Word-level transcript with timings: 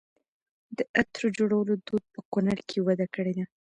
د 0.77 0.79
عطرو 0.97 1.27
جوړولو 1.37 1.73
دود 1.87 2.03
په 2.13 2.19
کونړ 2.31 2.57
کې 2.69 2.79
وده 2.87 3.05
کړې 3.15 3.33
ده. 3.37 3.45